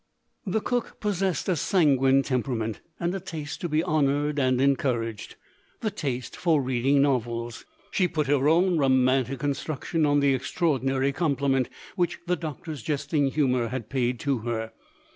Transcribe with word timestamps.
The 0.47 0.61
cook 0.61 0.99
possessed 0.99 1.47
a 1.47 1.55
sanguine 1.55 2.23
temperament, 2.23 2.81
and 2.99 3.13
a 3.13 3.19
taste 3.19 3.61
to 3.61 3.69
be 3.69 3.83
honoured 3.83 4.39
and 4.39 4.59
encouraged 4.59 5.35
the 5.81 5.91
taste 5.91 6.35
for 6.35 6.59
reading 6.59 7.03
novels. 7.03 7.65
She 7.91 8.07
put 8.07 8.25
her 8.25 8.49
own 8.49 8.79
romantic 8.79 9.37
construction 9.37 10.07
on 10.07 10.19
the 10.19 10.33
extraordinary 10.33 11.11
compliment 11.11 11.69
which 11.95 12.17
the 12.25 12.35
doctor's 12.35 12.81
jesting 12.81 13.27
humour 13.27 13.67
had 13.67 13.89
paid 13.91 14.19
to 14.21 14.39
her. 14.39 14.71